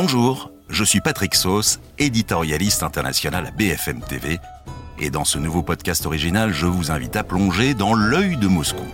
[0.00, 4.38] Bonjour, je suis Patrick Sauce, éditorialiste international à BFM TV,
[5.00, 8.86] et dans ce nouveau podcast original, je vous invite à plonger dans l'œil de Moscou.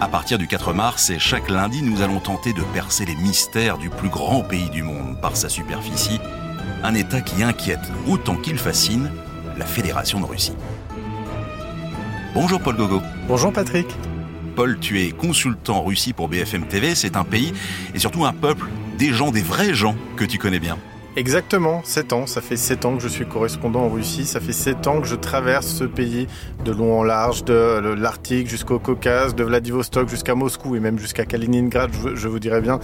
[0.00, 3.78] À partir du 4 mars et chaque lundi, nous allons tenter de percer les mystères
[3.78, 6.20] du plus grand pays du monde par sa superficie,
[6.84, 9.10] un État qui inquiète autant qu'il fascine
[9.58, 10.54] la Fédération de Russie.
[12.32, 13.02] Bonjour Paul Gogo.
[13.26, 13.88] Bonjour Patrick.
[14.54, 17.52] Paul, tu es consultant en Russie pour BFM TV, c'est un pays
[17.92, 18.66] et surtout un peuple,
[19.00, 20.76] des gens, des vrais gens que tu connais bien.
[21.16, 22.26] Exactement, 7 ans.
[22.26, 24.24] Ça fait 7 ans que je suis correspondant en Russie.
[24.24, 26.28] Ça fait 7 ans que je traverse ce pays
[26.64, 31.24] de long en large, de l'Arctique jusqu'au Caucase, de Vladivostok jusqu'à Moscou et même jusqu'à
[31.24, 32.78] Kaliningrad, je, vous dirais bien.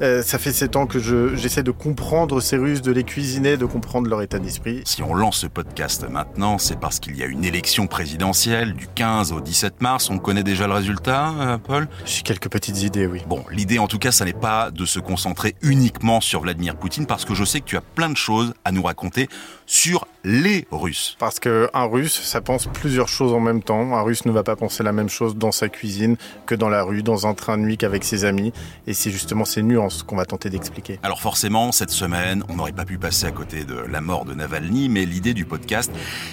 [0.00, 1.00] Euh, ça fait 7 ans que
[1.34, 4.82] j'essaie de comprendre ces Russes, de les cuisiner, de comprendre leur état d'esprit.
[4.84, 8.86] Si on lance ce podcast maintenant, c'est parce qu'il y a une élection présidentielle du
[8.86, 10.08] 15 au 17 mars.
[10.08, 11.88] On connaît déjà le résultat, euh, Paul?
[12.04, 13.22] J'ai quelques petites idées, oui.
[13.26, 17.06] Bon, l'idée en tout cas, ça n'est pas de se concentrer uniquement sur Vladimir Poutine
[17.06, 19.30] parce que je sais que tu as plein de choses à nous raconter
[19.64, 21.16] sur les Russes.
[21.18, 23.96] Parce qu'un Russe, ça pense plusieurs choses en même temps.
[23.96, 26.82] Un Russe ne va pas penser la même chose dans sa cuisine que dans la
[26.82, 28.52] rue, dans un train de nuit qu'avec ses amis.
[28.86, 31.00] Et c'est justement ces nuances qu'on va tenter d'expliquer.
[31.02, 34.34] Alors forcément, cette semaine, on n'aurait pas pu passer à côté de la mort de
[34.34, 35.90] Navalny, mais l'idée du podcast,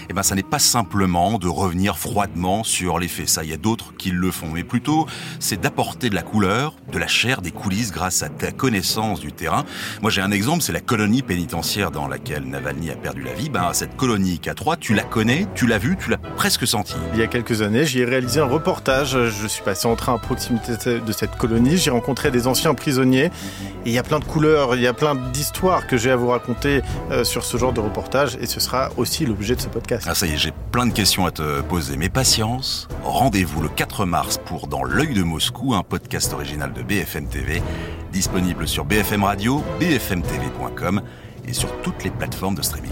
[0.09, 3.29] eh ben, ça n'est pas simplement de revenir froidement sur les faits.
[3.29, 4.49] Ça, il y a d'autres qui le font.
[4.51, 5.07] Mais plutôt,
[5.39, 9.31] c'est d'apporter de la couleur, de la chair, des coulisses grâce à ta connaissance du
[9.31, 9.63] terrain.
[10.01, 13.51] Moi, j'ai un exemple, c'est la colonie pénitentiaire dans laquelle Navalny a perdu la vie.
[13.51, 16.95] Ben, cette colonie K3, tu la connais, tu l'as vue, tu l'as presque sentie.
[17.13, 19.11] Il y a quelques années, j'y ai réalisé un reportage.
[19.11, 21.77] Je suis passé en train à proximité de cette colonie.
[21.77, 23.25] J'ai rencontré des anciens prisonniers.
[23.85, 26.15] Et il y a plein de couleurs, il y a plein d'histoires que j'ai à
[26.15, 28.35] vous raconter euh, sur ce genre de reportage.
[28.41, 30.07] Et ce sera aussi l'objet de ce podcast.
[30.09, 31.95] Ah, ça y est, j'ai plein de questions à te poser.
[31.95, 36.81] Mais patience, rendez-vous le 4 mars pour Dans l'œil de Moscou, un podcast original de
[36.81, 37.61] BFM TV,
[38.19, 41.01] disponible sur BFM Radio, bfmtv.com
[41.47, 42.91] et sur toutes les plateformes de streaming.